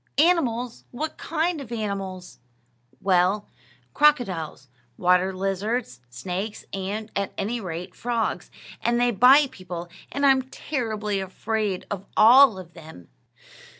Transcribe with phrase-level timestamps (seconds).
[0.17, 0.83] "Animals!
[0.89, 2.39] What kind of animals?"
[3.01, 3.45] "Well,
[3.93, 8.49] crocodiles, water lizards, snakes, and, at any rate, frogs;
[8.81, 13.09] and they bite people, and I'm terribly afraid of all of them."